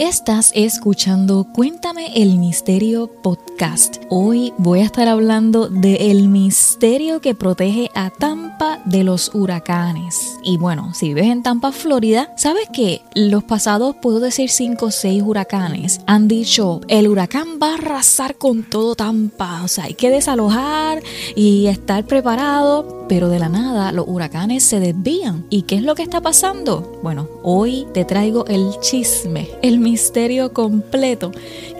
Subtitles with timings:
[0.00, 3.98] Estás escuchando Cuéntame el Misterio Podcast.
[4.10, 10.36] Hoy voy a estar hablando de el misterio que protege a Tampa de los huracanes.
[10.42, 14.90] Y bueno, si vives en Tampa, Florida, sabes que los pasados, puedo decir 5 o
[14.90, 19.62] 6 huracanes, han dicho, el huracán va a arrasar con todo Tampa.
[19.62, 21.04] O sea, hay que desalojar
[21.36, 25.44] y estar preparado, pero de la nada los huracanes se desvían.
[25.50, 27.00] ¿Y qué es lo que está pasando?
[27.02, 31.32] Bueno, hoy te traigo el chisme, el misterio completo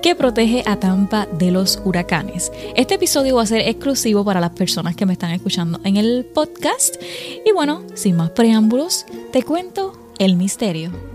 [0.03, 2.53] que protege a Tampa de los huracanes.
[2.77, 6.25] Este episodio va a ser exclusivo para las personas que me están escuchando en el
[6.25, 6.97] podcast.
[7.45, 11.14] Y bueno, sin más preámbulos, te cuento el misterio.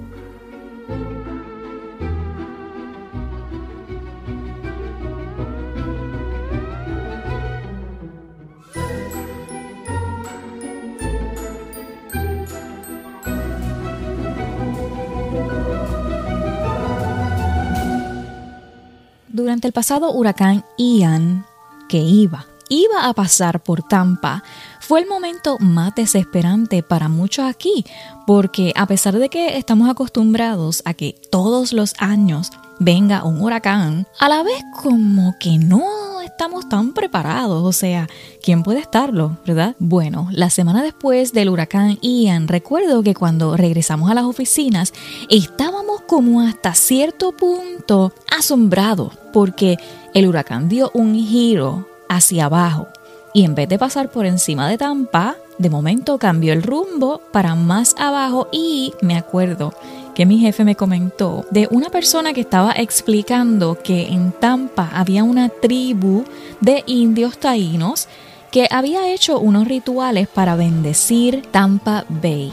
[19.50, 21.44] Durante el pasado huracán Ian,
[21.88, 24.44] que iba, iba a pasar por Tampa,
[24.80, 27.84] fue el momento más desesperante para muchos aquí,
[28.28, 34.06] porque a pesar de que estamos acostumbrados a que todos los años venga un huracán,
[34.20, 36.09] a la vez como que no
[36.40, 38.08] estamos tan preparados, o sea,
[38.42, 39.76] ¿quién puede estarlo, verdad?
[39.78, 44.94] Bueno, la semana después del huracán Ian, recuerdo que cuando regresamos a las oficinas
[45.28, 49.76] estábamos como hasta cierto punto asombrados porque
[50.14, 52.88] el huracán dio un giro hacia abajo
[53.34, 57.56] y en vez de pasar por encima de Tampa, de momento cambió el rumbo para
[57.56, 59.74] más abajo y me acuerdo
[60.20, 65.24] que mi jefe me comentó de una persona que estaba explicando que en Tampa había
[65.24, 66.26] una tribu
[66.60, 68.10] de indios taínos
[68.52, 72.52] que había hecho unos rituales para bendecir Tampa Bay.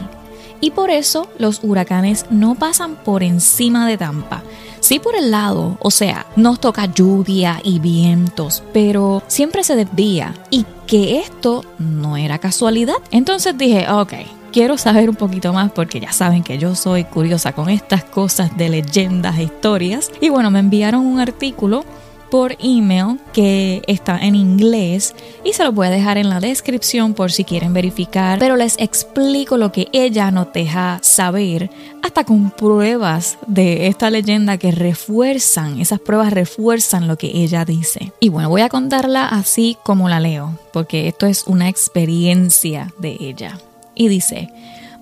[0.60, 4.44] Y por eso los huracanes no pasan por encima de Tampa,
[4.78, 10.32] Sí por el lado, o sea, nos toca lluvia y vientos, pero siempre se desvía
[10.48, 12.94] y que esto no era casualidad.
[13.10, 14.12] Entonces dije, ok,
[14.56, 18.56] quiero saber un poquito más porque ya saben que yo soy curiosa con estas cosas
[18.56, 20.10] de leyendas e historias.
[20.18, 21.84] Y bueno, me enviaron un artículo
[22.30, 27.12] por email que está en inglés y se lo voy a dejar en la descripción
[27.12, 31.68] por si quieren verificar, pero les explico lo que ella nos deja saber
[32.02, 38.10] hasta con pruebas de esta leyenda que refuerzan, esas pruebas refuerzan lo que ella dice.
[38.20, 43.18] Y bueno, voy a contarla así como la leo, porque esto es una experiencia de
[43.20, 43.58] ella.
[43.96, 44.52] Y dice,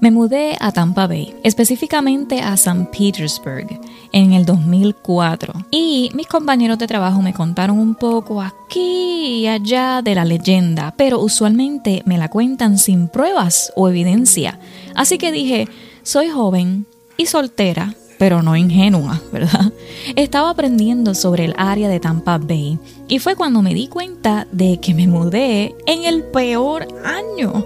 [0.00, 2.88] me mudé a Tampa Bay, específicamente a St.
[2.92, 3.80] Petersburg,
[4.12, 5.54] en el 2004.
[5.70, 10.94] Y mis compañeros de trabajo me contaron un poco aquí y allá de la leyenda,
[10.96, 14.58] pero usualmente me la cuentan sin pruebas o evidencia.
[14.94, 15.68] Así que dije,
[16.02, 19.72] soy joven y soltera, pero no ingenua, ¿verdad?
[20.16, 22.78] Estaba aprendiendo sobre el área de Tampa Bay
[23.08, 27.64] y fue cuando me di cuenta de que me mudé en el peor año.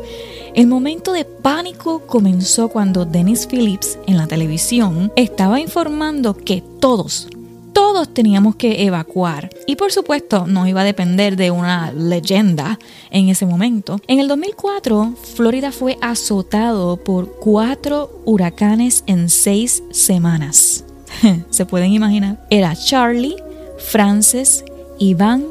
[0.58, 7.28] El momento de pánico comenzó cuando Dennis Phillips en la televisión estaba informando que todos,
[7.72, 9.50] todos teníamos que evacuar.
[9.68, 12.76] Y por supuesto no iba a depender de una leyenda
[13.12, 14.00] en ese momento.
[14.08, 20.84] En el 2004, Florida fue azotado por cuatro huracanes en seis semanas.
[21.50, 22.44] ¿Se pueden imaginar?
[22.50, 23.36] Era Charlie,
[23.78, 24.64] Frances,
[24.98, 25.44] Iván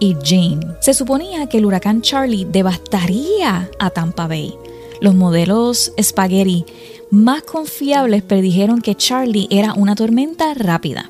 [0.00, 0.76] y Jane.
[0.80, 4.54] Se suponía que el huracán Charlie devastaría a Tampa Bay.
[5.00, 6.64] Los modelos Spaghetti
[7.10, 11.08] más confiables predijeron que Charlie era una tormenta rápida.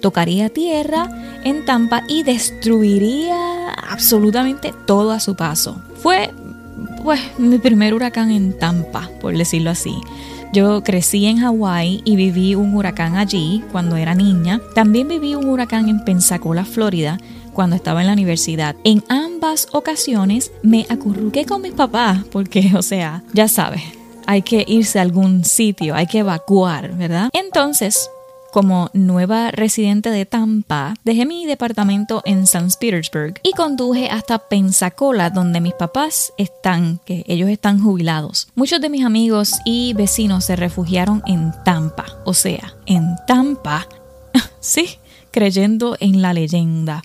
[0.00, 5.80] Tocaría tierra en Tampa y destruiría absolutamente todo a su paso.
[5.96, 6.32] Fue
[7.02, 9.94] pues mi primer huracán en Tampa, por decirlo así.
[10.52, 14.60] Yo crecí en Hawái y viví un huracán allí cuando era niña.
[14.74, 17.18] También viví un huracán en Pensacola, Florida,
[17.52, 18.76] cuando estaba en la universidad.
[18.84, 23.82] En ambas ocasiones me acurruqué con mis papás porque, o sea, ya sabes,
[24.26, 27.30] hay que irse a algún sitio, hay que evacuar, ¿verdad?
[27.32, 28.10] Entonces,
[28.56, 32.70] como nueva residente de Tampa, dejé mi departamento en St.
[32.80, 38.48] Petersburg y conduje hasta Pensacola, donde mis papás están, que ellos están jubilados.
[38.54, 43.86] Muchos de mis amigos y vecinos se refugiaron en Tampa, o sea, en Tampa,
[44.60, 44.88] sí,
[45.30, 47.02] creyendo en la leyenda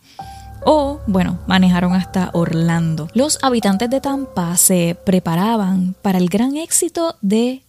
[0.63, 3.09] o, bueno, manejaron hasta Orlando.
[3.13, 7.63] Los habitantes de Tampa se preparaban para el gran éxito de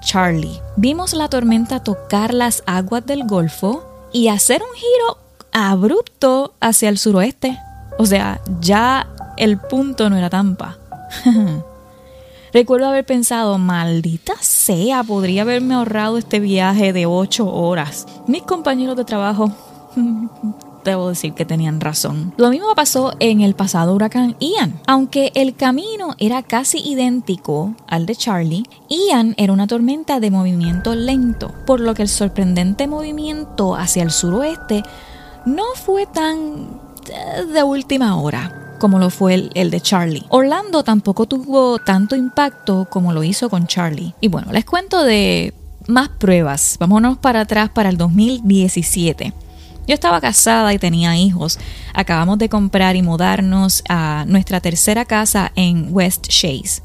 [0.00, 0.60] Charlie.
[0.76, 5.18] Vimos la tormenta tocar las aguas del Golfo y hacer un giro
[5.52, 7.58] abrupto hacia el suroeste.
[7.98, 10.78] O sea, ya el punto no era Tampa.
[12.52, 18.06] Recuerdo haber pensado, maldita sea, podría haberme ahorrado este viaje de ocho horas.
[18.26, 19.52] Mis compañeros de trabajo
[20.88, 22.34] debo decir que tenían razón.
[22.36, 24.80] Lo mismo pasó en el pasado huracán Ian.
[24.86, 30.94] Aunque el camino era casi idéntico al de Charlie, Ian era una tormenta de movimiento
[30.94, 34.82] lento, por lo que el sorprendente movimiento hacia el suroeste
[35.46, 40.24] no fue tan eh, de última hora como lo fue el, el, de Charlie.
[40.28, 44.14] Orlando tampoco tuvo tanto impacto como lo hizo con Charlie.
[44.20, 45.52] Y bueno, les cuento de
[45.88, 46.76] más pruebas.
[46.78, 49.32] Vámonos para atrás para el 2017.
[49.88, 51.58] Yo estaba casada y tenía hijos.
[51.94, 56.82] Acabamos de comprar y mudarnos a nuestra tercera casa en West Chase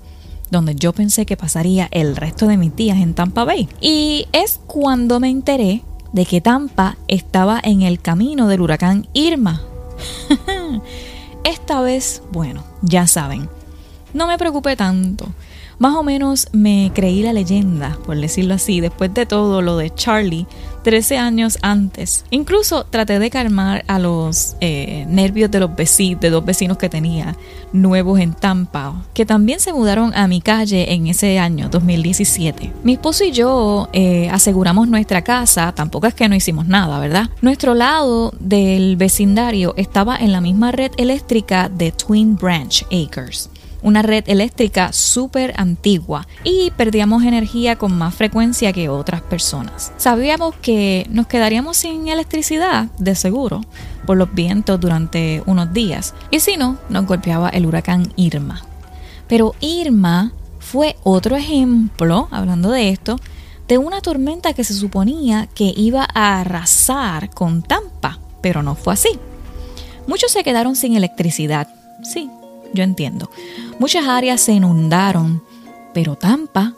[0.50, 3.68] donde yo pensé que pasaría el resto de mis días en Tampa Bay.
[3.82, 5.82] Y es cuando me enteré
[6.14, 9.64] de que Tampa estaba en el camino del huracán Irma.
[11.44, 13.50] Esta vez, bueno, ya saben,
[14.14, 15.28] no me preocupé tanto.
[15.84, 19.94] Más o menos me creí la leyenda, por decirlo así, después de todo lo de
[19.94, 20.48] Charlie
[20.86, 22.24] 13 años antes.
[22.30, 26.88] Incluso traté de calmar a los eh, nervios de los vecinos, de dos vecinos que
[26.88, 27.36] tenía
[27.74, 32.72] nuevos en Tampa, que también se mudaron a mi calle en ese año, 2017.
[32.84, 37.30] Mi esposo y yo eh, aseguramos nuestra casa, tampoco es que no hicimos nada, ¿verdad?
[37.42, 43.50] Nuestro lado del vecindario estaba en la misma red eléctrica de Twin Branch Acres
[43.84, 49.92] una red eléctrica súper antigua y perdíamos energía con más frecuencia que otras personas.
[49.98, 53.62] Sabíamos que nos quedaríamos sin electricidad, de seguro,
[54.08, 58.64] por los vientos durante unos días, y si no, nos golpeaba el huracán Irma.
[59.28, 63.18] Pero Irma fue otro ejemplo, hablando de esto,
[63.68, 68.94] de una tormenta que se suponía que iba a arrasar con Tampa, pero no fue
[68.94, 69.10] así.
[70.08, 71.68] Muchos se quedaron sin electricidad,
[72.04, 72.30] sí,
[72.74, 73.30] yo entiendo.
[73.80, 75.42] Muchas áreas se inundaron,
[75.94, 76.74] pero Tampa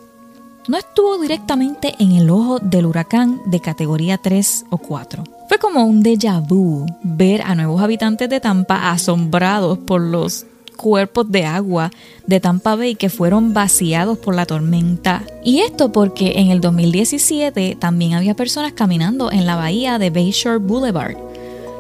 [0.68, 5.24] no estuvo directamente en el ojo del huracán de categoría 3 o 4.
[5.47, 10.45] Fue como un déjà vu ver a nuevos habitantes de Tampa asombrados por los
[10.75, 11.92] cuerpos de agua
[12.25, 15.24] de Tampa Bay que fueron vaciados por la tormenta.
[15.44, 20.57] Y esto porque en el 2017 también había personas caminando en la bahía de Bayshore
[20.57, 21.15] Boulevard.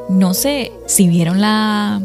[0.09, 2.01] No sé si vieron la,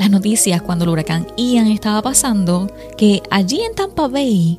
[0.00, 4.58] las noticias cuando el huracán Ian estaba pasando, que allí en Tampa Bay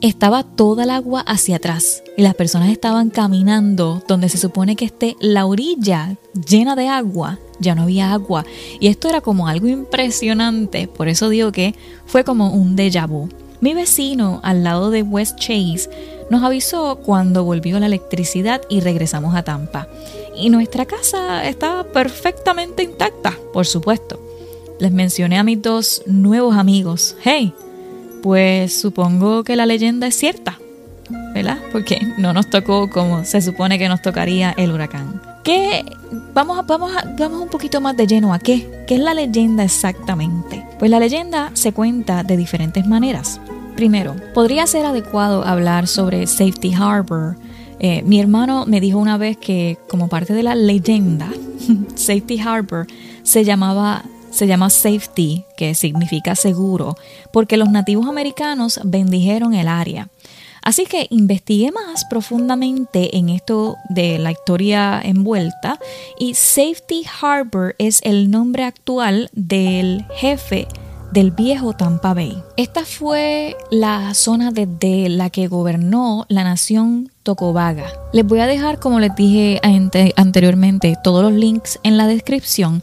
[0.00, 4.84] estaba toda el agua hacia atrás y las personas estaban caminando donde se supone que
[4.84, 6.16] esté la orilla
[6.48, 8.44] llena de agua, ya no había agua
[8.80, 13.28] y esto era como algo impresionante, por eso digo que fue como un déjà vu.
[13.60, 15.88] Mi vecino al lado de West Chase
[16.28, 19.86] nos avisó cuando volvió la electricidad y regresamos a Tampa.
[20.34, 24.18] Y nuestra casa estaba perfectamente intacta, por supuesto
[24.82, 27.54] les mencioné a mis dos nuevos amigos, hey,
[28.20, 30.58] pues supongo que la leyenda es cierta,
[31.32, 31.60] ¿verdad?
[31.70, 35.22] Porque no nos tocó como se supone que nos tocaría el huracán.
[35.44, 35.84] ¿Qué?
[36.34, 38.84] Vamos, a, vamos, vamos un poquito más de lleno a qué.
[38.88, 40.66] ¿Qué es la leyenda exactamente?
[40.80, 43.40] Pues la leyenda se cuenta de diferentes maneras.
[43.76, 47.36] Primero, podría ser adecuado hablar sobre Safety Harbor.
[47.78, 51.28] Eh, mi hermano me dijo una vez que como parte de la leyenda,
[51.94, 52.88] Safety Harbor
[53.22, 54.02] se llamaba
[54.32, 56.96] se llama safety, que significa seguro,
[57.32, 60.08] porque los nativos americanos bendijeron el área.
[60.62, 65.78] Así que investigué más profundamente en esto de la historia envuelta
[66.18, 70.68] y Safety Harbor es el nombre actual del jefe
[71.12, 72.42] del viejo Tampa Bay.
[72.56, 77.92] Esta fue la zona desde la que gobernó la nación Tocobaga.
[78.12, 79.60] Les voy a dejar, como les dije
[80.16, 82.82] anteriormente, todos los links en la descripción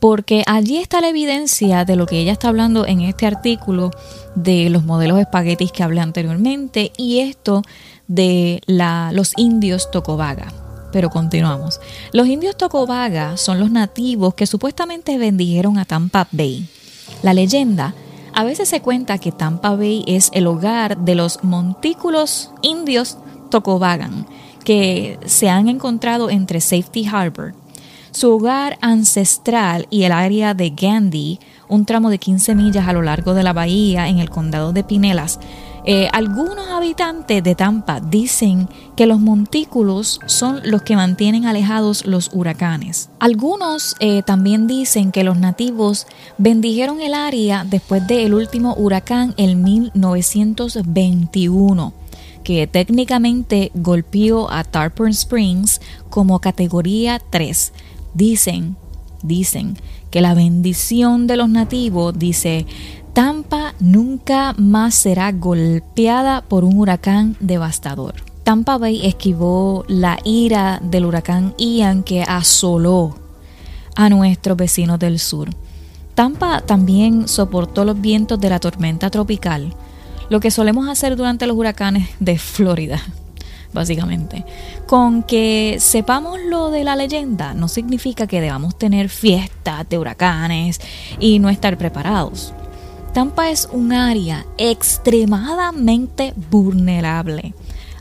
[0.00, 3.90] porque allí está la evidencia de lo que ella está hablando en este artículo
[4.34, 7.62] de los modelos espaguetis que hablé anteriormente y esto
[8.06, 10.52] de la, los indios Tocobaga.
[10.92, 11.80] Pero continuamos.
[12.12, 16.68] Los indios Tocobaga son los nativos que supuestamente bendijeron a Tampa Bay.
[17.22, 17.94] La leyenda
[18.32, 23.18] a veces se cuenta que Tampa Bay es el hogar de los montículos indios
[23.50, 24.26] Tocobagan
[24.64, 27.54] que se han encontrado entre Safety Harbor
[28.16, 33.02] su hogar ancestral y el área de Gandhi, un tramo de 15 millas a lo
[33.02, 35.38] largo de la bahía en el condado de Pinelas,
[35.84, 42.30] eh, algunos habitantes de Tampa dicen que los montículos son los que mantienen alejados los
[42.32, 43.10] huracanes.
[43.18, 46.06] Algunos eh, también dicen que los nativos
[46.38, 51.92] bendijeron el área después del último huracán en 1921
[52.46, 55.80] que técnicamente golpeó a Tarpon Springs
[56.10, 57.72] como categoría 3,
[58.16, 58.76] Dicen,
[59.22, 59.76] dicen
[60.10, 62.64] que la bendición de los nativos dice,
[63.12, 68.14] Tampa nunca más será golpeada por un huracán devastador.
[68.42, 73.18] Tampa Bay esquivó la ira del huracán Ian que asoló
[73.96, 75.50] a nuestros vecinos del sur.
[76.14, 79.74] Tampa también soportó los vientos de la tormenta tropical,
[80.30, 82.98] lo que solemos hacer durante los huracanes de Florida,
[83.72, 84.44] básicamente.
[84.86, 90.80] Con que sepamos lo de la leyenda no significa que debamos tener fiestas de huracanes
[91.18, 92.52] y no estar preparados.
[93.12, 97.54] Tampa es un área extremadamente vulnerable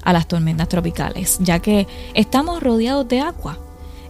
[0.04, 3.58] a las tormentas tropicales, ya que estamos rodeados de agua.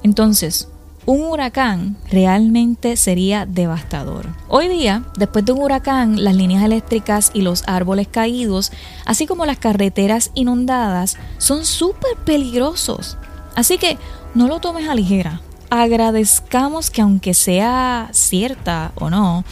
[0.03, 0.67] Entonces,
[1.05, 4.27] un huracán realmente sería devastador.
[4.47, 8.71] Hoy día, después de un huracán, las líneas eléctricas y los árboles caídos,
[9.05, 13.17] así como las carreteras inundadas, son súper peligrosos.
[13.55, 13.97] Así que
[14.33, 15.41] no lo tomes a ligera.
[15.69, 19.43] Agradezcamos que aunque sea cierta o no,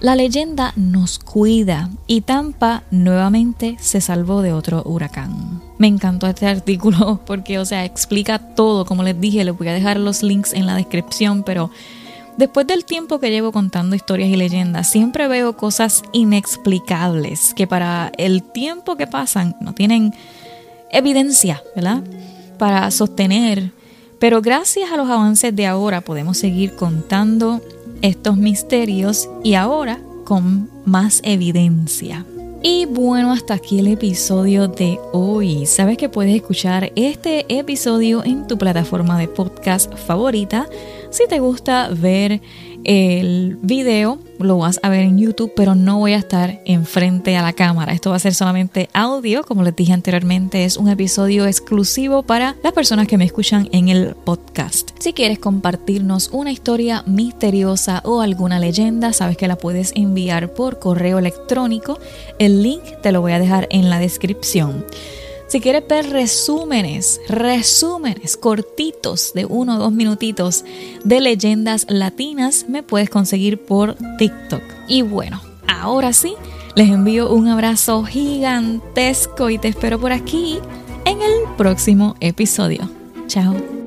[0.00, 5.62] la leyenda nos cuida y Tampa nuevamente se salvó de otro huracán.
[5.82, 8.84] Me encantó este artículo porque, o sea, explica todo.
[8.84, 11.72] Como les dije, les voy a dejar los links en la descripción, pero
[12.36, 18.12] después del tiempo que llevo contando historias y leyendas, siempre veo cosas inexplicables que para
[18.16, 20.14] el tiempo que pasan no tienen
[20.92, 22.04] evidencia, ¿verdad?
[22.58, 23.72] Para sostener.
[24.20, 27.60] Pero gracias a los avances de ahora podemos seguir contando
[28.02, 32.24] estos misterios y ahora con más evidencia.
[32.64, 35.66] Y bueno, hasta aquí el episodio de hoy.
[35.66, 40.68] Sabes que puedes escuchar este episodio en tu plataforma de podcast favorita.
[41.12, 42.40] Si te gusta ver
[42.84, 47.42] el video lo vas a ver en YouTube, pero no voy a estar enfrente a
[47.42, 47.92] la cámara.
[47.92, 52.56] Esto va a ser solamente audio, como les dije anteriormente, es un episodio exclusivo para
[52.62, 54.90] las personas que me escuchan en el podcast.
[54.98, 60.78] Si quieres compartirnos una historia misteriosa o alguna leyenda, sabes que la puedes enviar por
[60.78, 61.98] correo electrónico.
[62.38, 64.84] El link te lo voy a dejar en la descripción.
[65.52, 70.64] Si quieres ver resúmenes, resúmenes cortitos de uno o dos minutitos
[71.04, 74.62] de leyendas latinas, me puedes conseguir por TikTok.
[74.88, 76.36] Y bueno, ahora sí,
[76.74, 80.58] les envío un abrazo gigantesco y te espero por aquí
[81.04, 82.88] en el próximo episodio.
[83.26, 83.81] Chao.